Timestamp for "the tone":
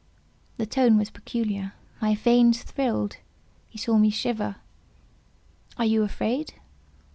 0.57-0.97